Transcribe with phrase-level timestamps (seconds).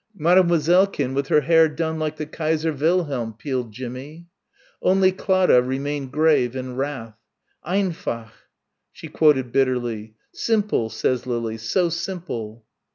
[0.19, 4.25] "Mademoisellekin with her hair done like the Kaiser Wilhelm," pealed Jimmie.
[4.81, 7.13] Only Clara remained grave in wrath.
[7.63, 8.31] "Einfach,"
[8.91, 12.65] she quoted bitterly, "Simple says Lily, so simple!"